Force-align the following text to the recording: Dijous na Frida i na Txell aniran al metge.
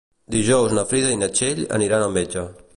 Dijous 0.35 0.73
na 0.77 0.85
Frida 0.93 1.13
i 1.15 1.19
na 1.25 1.31
Txell 1.35 1.63
aniran 1.81 2.07
al 2.09 2.19
metge. 2.21 2.51